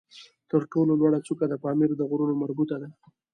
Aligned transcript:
تر 0.49 0.61
ټولو 0.71 0.93
لوړه 0.99 1.19
څوکه 1.27 1.45
د 1.49 1.53
پامیر 1.63 1.89
د 1.95 2.01
غرونو 2.09 2.33
مربوط 2.41 2.69
ده 2.81 2.89